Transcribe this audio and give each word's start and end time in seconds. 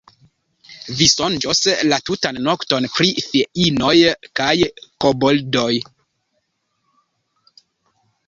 Vi 0.99 1.07
sonĝos 1.09 1.59
la 1.89 1.97
tutan 2.09 2.39
nokton 2.47 2.87
pri 2.95 3.11
feinoj 3.27 3.93
kaj 4.41 4.55
koboldoj. 5.05 5.73